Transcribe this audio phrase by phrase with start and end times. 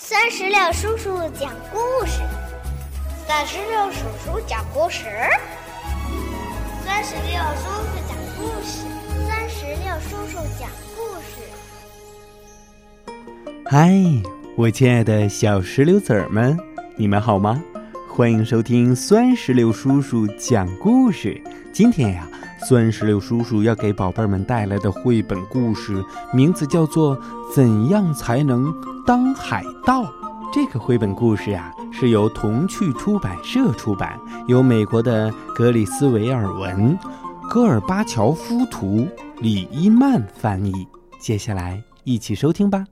[0.00, 2.22] 三十六叔叔讲故事，
[3.26, 5.06] 三十六叔叔讲故事，
[6.86, 8.86] 三十六叔叔讲故事，
[9.26, 11.42] 三十六叔叔讲故事。
[13.66, 13.90] 嗨，
[14.56, 16.56] 我亲爱的小石榴籽儿们，
[16.96, 17.60] 你们好吗？
[18.18, 21.40] 欢迎收听酸石榴叔叔讲故事。
[21.72, 22.28] 今天呀，
[22.66, 26.04] 酸石榴叔叔要给宝贝儿们带来的绘本故事
[26.34, 27.16] 名字叫做
[27.54, 28.74] 《怎样才能
[29.06, 30.02] 当海盗》。
[30.52, 36.98] 这个绘本故事呀，是由童趣出版社出版，由美国的格里斯维尔文、
[37.48, 39.06] 戈尔巴乔夫图、
[39.38, 40.72] 李伊曼翻译。
[41.20, 42.84] 接下来一起收听吧。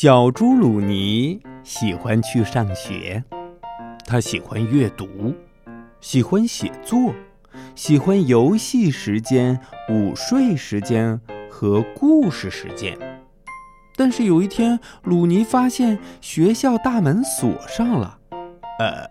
[0.00, 3.24] 小猪鲁尼喜欢去上学，
[4.06, 5.34] 他喜欢阅读，
[6.00, 7.12] 喜欢写作，
[7.74, 9.58] 喜欢游戏时间、
[9.88, 11.20] 午睡时间
[11.50, 12.96] 和故事时间。
[13.96, 18.20] 但是有一天，鲁尼发现学校大门锁上了，
[18.78, 19.04] 呃，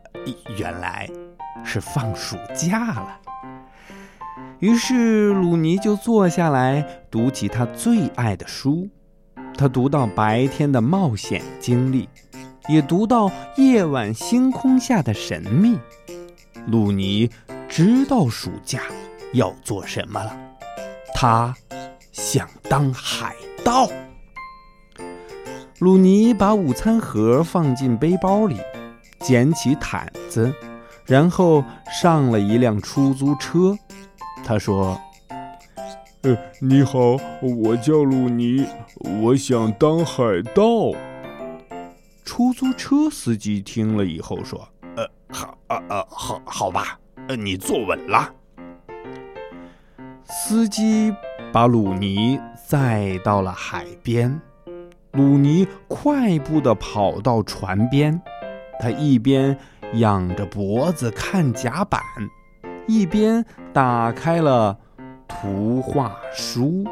[0.58, 1.06] 原来
[1.66, 3.19] 是放暑假了。
[4.59, 6.81] 于是鲁尼就坐下来
[7.12, 8.88] 读起他最爱的书。
[9.58, 12.08] 他读到白天的冒险经历，
[12.69, 15.77] 也读到夜晚星空下的神秘。
[16.67, 17.27] 鲁尼
[17.67, 18.83] 知道暑假
[19.33, 20.38] 要做什么了，
[21.16, 21.55] 他
[22.11, 23.35] 想当海
[23.66, 23.89] 盗。
[25.80, 28.58] 鲁尼把午餐盒放进背包里，
[29.19, 30.53] 捡起毯子，
[31.05, 33.75] 然后上了一辆出租车。
[34.45, 34.95] 他说。
[36.59, 38.66] 你好，我叫鲁尼，
[39.22, 40.23] 我想当海
[40.56, 40.64] 盗。
[42.25, 48.34] 出租车司机听了以后说：“呃，好，呃呃，好，好吧，呃，你坐稳了。”
[50.23, 51.14] 司机
[51.53, 54.41] 把鲁尼载到了海边，
[55.12, 58.19] 鲁尼快步的跑到船边，
[58.80, 59.58] 他一边
[59.94, 62.02] 仰着脖子看甲板，
[62.88, 64.78] 一边打开了。
[65.28, 66.84] 图画书，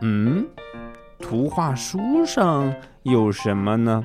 [0.00, 0.46] 嗯，
[1.18, 4.02] 图画书上有什么呢？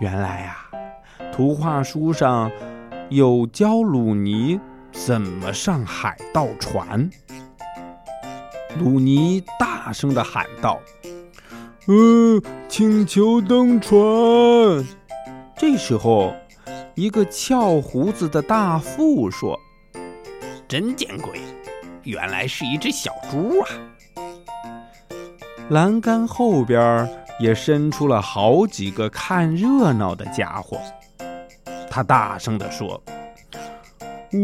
[0.00, 0.56] 原来呀，
[1.32, 2.50] 图画书上
[3.08, 4.60] 有教鲁尼
[4.92, 7.08] 怎么上海盗船。
[8.78, 10.78] 鲁尼大声的喊道
[11.88, 13.96] ：“嗯，请求登船。”
[15.56, 16.34] 这时候，
[16.94, 19.58] 一个翘胡子的大副说
[20.68, 21.40] ：“真见鬼！”
[22.08, 23.68] 原来是一只小猪啊！
[25.68, 27.06] 栏杆后边
[27.38, 30.80] 也伸出了好几个看热闹的家伙。
[31.90, 33.02] 他大声地说：“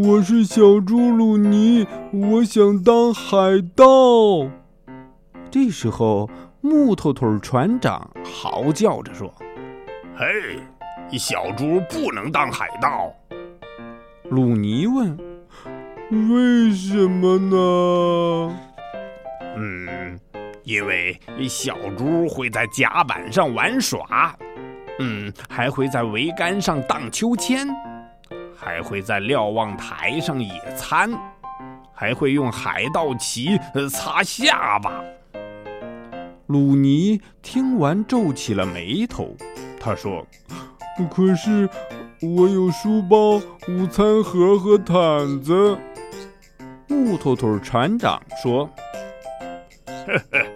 [0.04, 3.34] 我是小猪鲁尼，我想当海
[3.74, 3.84] 盗。”
[5.50, 6.28] 这时候，
[6.60, 9.32] 木头腿船长嚎叫着说
[10.14, 10.58] ：“嘿，
[11.16, 13.10] 小猪不能当海盗。”
[14.28, 15.33] 鲁尼问。
[16.10, 18.56] 为什么呢？
[19.56, 20.20] 嗯，
[20.62, 24.36] 因为小猪会在甲板上玩耍，
[24.98, 27.66] 嗯，还会在桅杆上荡秋千，
[28.54, 31.10] 还会在瞭望台上野餐，
[31.94, 33.58] 还会用海盗旗
[33.90, 35.02] 擦下巴。
[36.46, 39.34] 鲁尼听完皱起了眉头，
[39.80, 40.24] 他说
[41.10, 41.68] ：“可是
[42.20, 43.36] 我有书包、
[43.68, 45.76] 午餐盒和毯子。”
[47.04, 48.64] 木头腿船长说
[49.84, 50.46] ：“呵呵，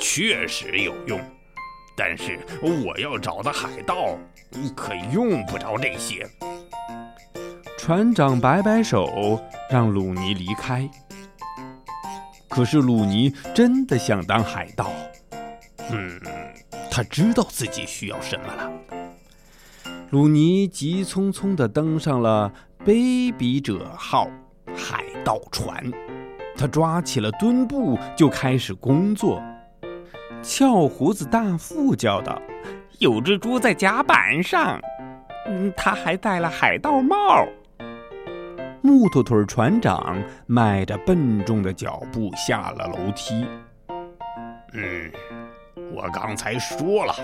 [0.00, 1.20] 确实有用，
[1.94, 4.16] 但是我要找的海盗
[4.74, 6.26] 可用不着这些。”
[7.76, 9.38] 船长摆摆手，
[9.70, 10.88] 让鲁尼离开。
[12.48, 14.90] 可是鲁尼真的想当海盗，
[15.90, 16.18] 嗯，
[16.90, 18.72] 他知道自己需要什么了。
[20.08, 22.50] 鲁尼急匆匆地登上了
[22.82, 24.26] “卑鄙者号”。
[25.28, 25.84] 倒船，
[26.56, 29.42] 他抓起了墩布就开始工作。
[30.42, 32.40] 翘胡子大副叫道
[32.98, 34.80] ：“有只猪在甲板上，
[35.46, 37.46] 嗯，他还戴了海盗帽。”
[38.80, 40.16] 木头腿船长
[40.46, 43.46] 迈着笨重的脚步下了楼梯。
[44.72, 45.12] 嗯，
[45.94, 47.14] 我刚才说了，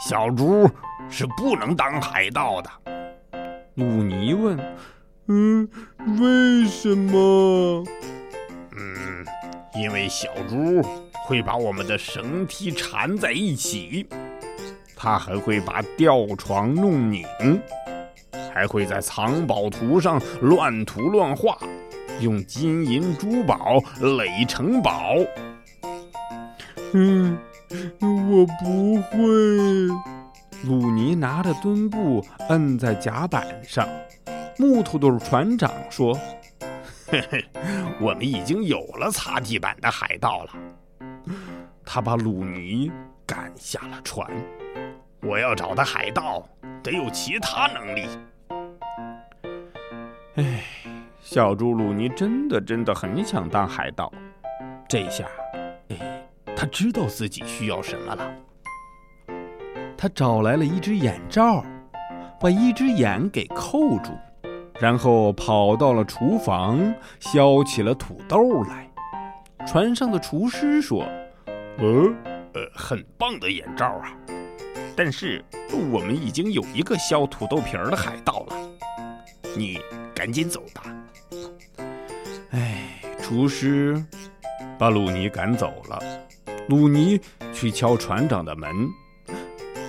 [0.00, 0.68] 小猪
[1.08, 2.68] 是不能当海盗的。
[3.76, 4.58] 鲁尼问。
[5.28, 5.68] 嗯，
[6.18, 7.84] 为什么？
[8.76, 9.24] 嗯，
[9.80, 10.82] 因为小猪
[11.24, 14.06] 会把我们的绳梯缠在一起，
[14.96, 17.24] 它还会把吊床弄拧，
[18.52, 21.56] 还会在藏宝图上乱涂乱画，
[22.20, 25.14] 用金银珠宝垒城堡。
[26.94, 27.38] 嗯，
[28.00, 29.18] 我不会。
[30.64, 33.88] 鲁尼拿着墩布摁在甲板上。
[34.58, 36.14] 木头头船长说
[37.08, 37.44] ：“嘿嘿，
[38.00, 40.50] 我们已经有了擦地板的海盗了。”
[41.84, 42.90] 他把鲁尼
[43.26, 44.30] 赶下了船。
[45.20, 46.46] 我要找的海盗
[46.82, 48.08] 得有其他能力。
[50.34, 50.64] 哎，
[51.20, 54.12] 小猪鲁尼真的真的很想当海盗。
[54.88, 55.26] 这下，
[55.88, 56.26] 哎，
[56.56, 58.34] 他知道自己需要什么了。
[59.96, 61.64] 他找来了一只眼罩，
[62.40, 64.10] 把一只眼给扣住，
[64.82, 68.90] 然后跑到了厨房，削起了土豆来。
[69.64, 71.04] 船上的厨师说
[71.78, 72.12] ：“呃
[72.52, 74.12] 呃，很棒的眼罩啊！
[74.96, 75.40] 但是
[75.92, 78.56] 我们已经有一个削土豆皮儿的海盗了，
[79.56, 79.78] 你
[80.12, 80.82] 赶紧走吧。”
[82.50, 84.04] 哎，厨师
[84.76, 86.02] 把鲁尼赶走了。
[86.68, 87.20] 鲁尼
[87.52, 88.68] 去敲船长的门。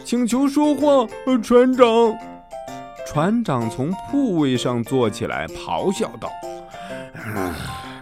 [0.05, 1.07] 请求说话，
[1.41, 2.15] 船长。
[3.13, 6.31] 船长从铺位上坐起来，咆哮道：“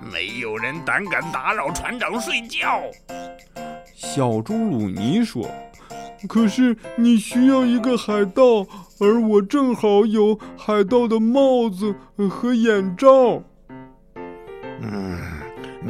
[0.09, 2.81] 没有人胆敢打扰船长睡觉。”
[3.93, 5.45] 小猪鲁尼说
[6.29, 8.65] ：“可是你需要一个海盗，
[9.01, 11.93] 而我正好有海盗的帽子
[12.29, 13.43] 和眼罩。”
[14.79, 15.19] 嗯，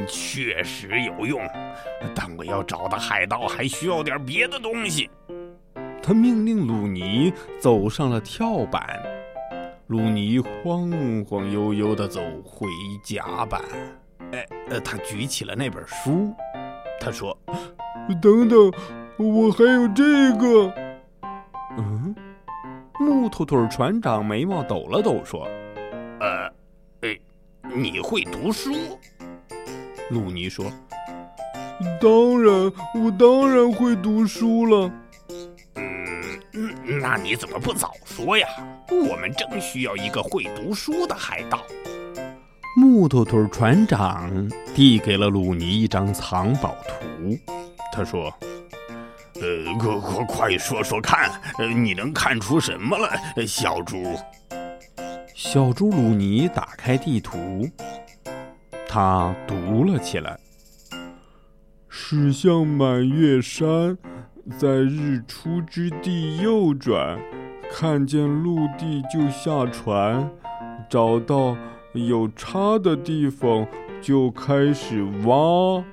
[0.07, 1.39] 确实有用，
[2.15, 5.07] 但我要找的海盗还需要点别的东西。
[6.03, 8.99] 他命令鲁尼走上了跳板，
[9.91, 10.89] 鲁尼晃
[11.25, 12.65] 晃悠悠地走回
[13.03, 13.61] 甲板。
[14.31, 16.33] 哎，呃，他举起了那本书。
[16.97, 17.37] 他说
[18.21, 18.71] ：“等等，
[19.17, 20.73] 我还有这个。”
[21.77, 22.15] 嗯，
[23.01, 25.45] 木头腿船长眉毛抖了抖，说
[26.21, 26.47] ：“呃，
[27.01, 27.19] 哎，
[27.75, 28.71] 你会读书？”
[30.09, 30.71] 鲁尼说
[31.99, 34.89] ：“当然，我当然会读书了。”
[37.01, 38.47] 那你怎么不早说呀？
[38.89, 41.63] 我们正需要一个会读书的海盗。
[42.77, 44.29] 木头腿船长
[44.75, 47.35] 递给了鲁尼一张藏宝图，
[47.91, 48.31] 他说
[49.41, 51.31] ：“呃，快快快说说看，
[51.83, 53.09] 你能看出什么了，
[53.47, 54.15] 小猪？”
[55.33, 57.67] 小猪鲁尼打开地图，
[58.87, 60.39] 他读了起来
[61.89, 63.97] ：“驶向满月山。”
[64.57, 67.19] 在日出之地右转，
[67.71, 70.29] 看见陆地就下船，
[70.89, 71.55] 找到
[71.93, 73.65] 有叉的地方
[74.01, 75.83] 就开始挖。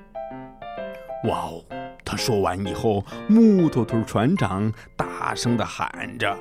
[1.25, 1.63] 哇哦！
[2.03, 6.35] 他说完以后，木头头船长大声地喊着：“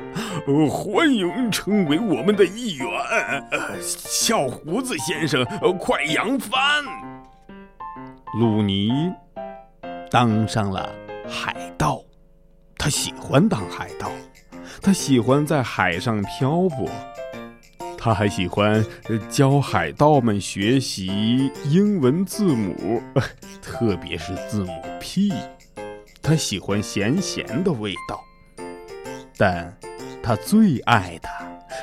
[0.70, 2.88] 欢迎成为我们的一员，
[3.80, 5.44] 小胡子先生，
[5.78, 6.58] 快扬帆！”
[8.40, 8.90] 鲁尼
[10.10, 10.88] 当上了。
[11.28, 12.02] 海盗，
[12.76, 14.10] 他喜欢当海盗，
[14.80, 16.88] 他喜欢在海上漂泊，
[17.96, 18.84] 他还喜欢
[19.28, 23.02] 教海盗们学习英文字母，
[23.62, 25.32] 特别是字母 P。
[26.22, 28.22] 他喜欢咸咸的味道，
[29.36, 29.74] 但
[30.22, 31.28] 他最爱的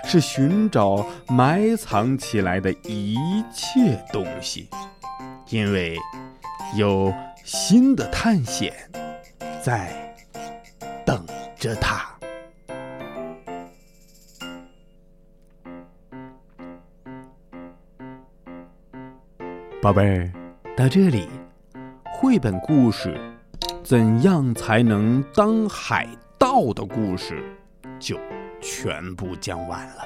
[0.04, 3.18] 是寻找埋藏起来的一
[3.52, 4.70] 切东西，
[5.50, 5.98] 因为
[6.76, 7.12] 有
[7.44, 8.74] 新的探险。
[9.66, 9.90] 在
[11.04, 11.25] 等
[11.58, 12.06] 着他，
[19.82, 20.32] 宝贝儿。
[20.78, 21.28] 到这里，
[22.04, 23.18] 绘本故事
[23.84, 27.44] 《怎样才能当海盗》的故事
[28.00, 28.20] 就
[28.62, 30.04] 全部讲完了。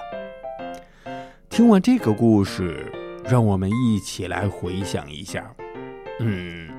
[1.49, 2.89] 听完这个故事，
[3.25, 5.53] 让我们一起来回想一下。
[6.21, 6.69] 嗯，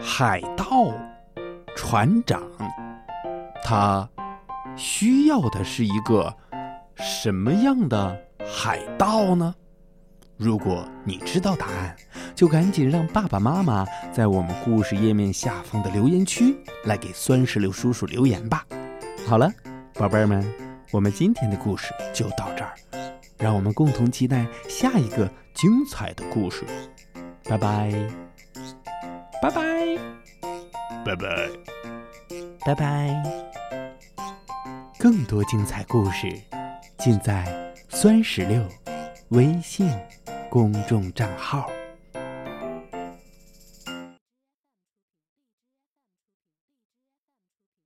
[0.00, 0.92] 海盗。
[1.76, 2.42] 船长，
[3.62, 4.08] 他
[4.76, 6.34] 需要的是一个
[6.96, 9.54] 什么样的海盗呢？
[10.38, 11.94] 如果你知道答案，
[12.34, 18.64] 就赶紧让爸爸妈妈在我们故事页面下方的留言区来给酸石榴叔叔留言吧。
[19.26, 19.50] 好了，
[19.94, 20.44] 宝贝儿们，
[20.90, 22.74] 我们今天的故事就到这儿，
[23.38, 26.64] 让我们共同期待下一个精彩的故事。
[27.44, 27.92] 拜拜，
[29.40, 30.55] 拜拜。
[31.04, 31.48] 拜拜，
[32.64, 33.22] 拜拜。
[34.98, 36.26] 更多精彩故事
[36.98, 38.66] 尽在酸石榴
[39.28, 39.88] 微信
[40.50, 41.68] 公众账号。